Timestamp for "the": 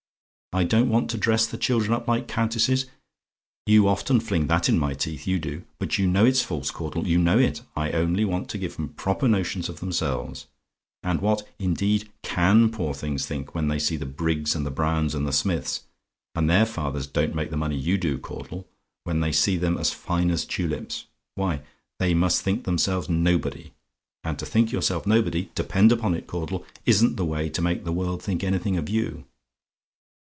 1.47-1.57, 12.69-12.77, 13.95-14.05, 14.65-14.71, 15.25-15.31, 17.49-17.55, 27.15-27.23, 27.85-27.93